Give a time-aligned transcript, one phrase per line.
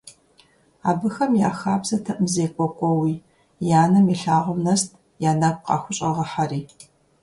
[0.89, 3.13] Абыхэм я хабзэтэкъым зекӀуэ кӀуэуи,
[3.79, 4.89] я нэм илъагъум нэст
[5.29, 6.61] я нэгу къахущӀэгъыхьэри.